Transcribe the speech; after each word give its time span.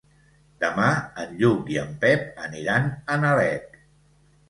Demà 0.63 0.87
en 1.25 1.35
Lluc 1.43 1.71
i 1.75 1.79
en 1.83 1.93
Pep 2.07 2.43
aniran 2.49 2.91
a 3.17 3.23
Nalec. 3.27 3.83